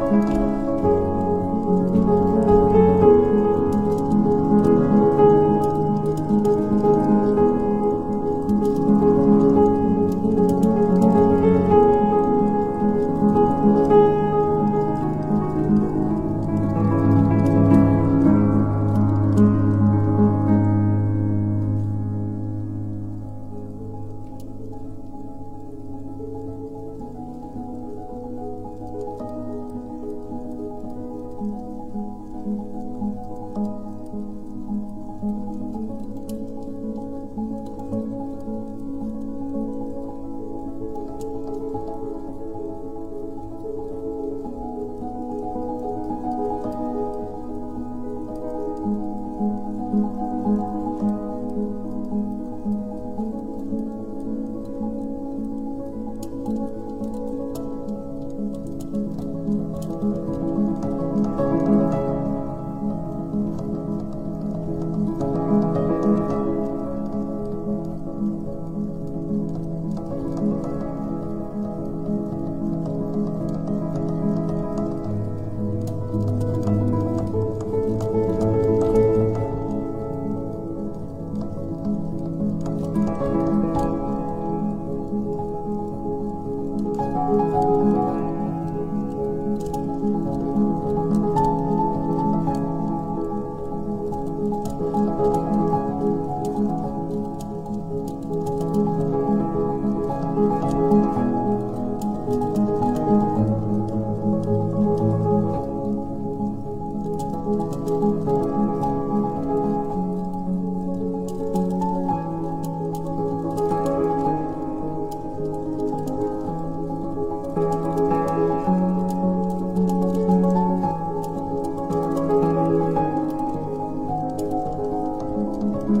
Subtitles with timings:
[0.00, 0.37] 嗯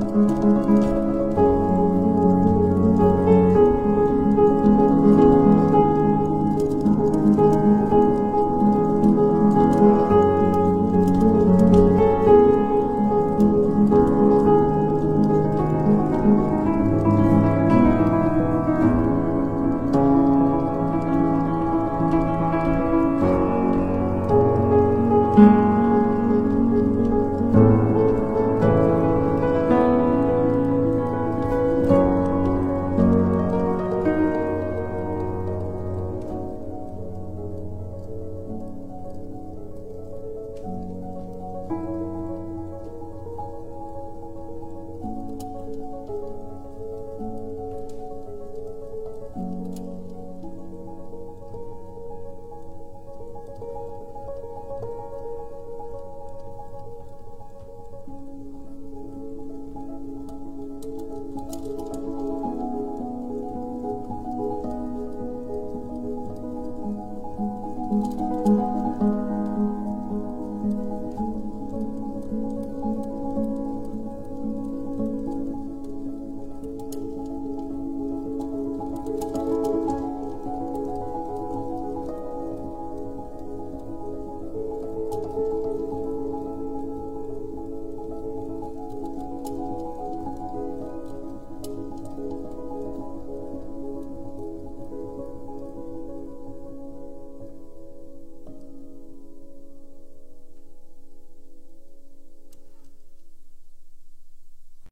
[0.00, 0.57] うん。